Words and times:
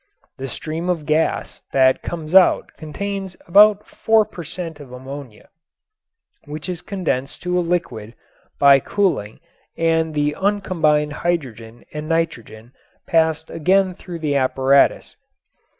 The 0.39 0.47
stream 0.47 0.89
of 0.89 1.05
gas 1.05 1.61
that 1.73 2.01
comes 2.01 2.33
out 2.33 2.71
contains 2.75 3.37
about 3.47 3.85
four 3.85 4.25
per 4.25 4.43
cent. 4.43 4.79
of 4.79 4.91
ammonia, 4.91 5.49
which 6.45 6.67
is 6.67 6.81
condensed 6.81 7.43
to 7.43 7.59
a 7.59 7.61
liquid 7.61 8.15
by 8.59 8.79
cooling 8.79 9.39
and 9.77 10.15
the 10.15 10.33
uncombined 10.33 11.13
hydrogen 11.13 11.85
and 11.93 12.09
nitrogen 12.09 12.73
passed 13.05 13.51
again 13.51 13.93
through 13.93 14.17
the 14.17 14.35
apparatus. 14.35 15.17